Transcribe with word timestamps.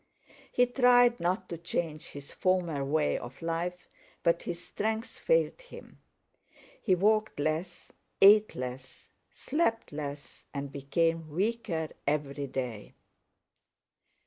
He 0.51 0.65
tried 0.65 1.19
not 1.19 1.47
to 1.49 1.59
change 1.59 2.07
his 2.07 2.33
former 2.33 2.83
way 2.83 3.19
of 3.19 3.39
life, 3.43 3.87
but 4.23 4.41
his 4.41 4.65
strength 4.65 5.19
failed 5.19 5.61
him. 5.61 5.99
He 6.81 6.95
walked 6.95 7.39
less, 7.39 7.91
ate 8.19 8.55
less, 8.55 9.09
slept 9.31 9.91
less, 9.91 10.43
and 10.55 10.71
became 10.71 11.29
weaker 11.29 11.89
every 12.07 12.47
day. 12.47 12.93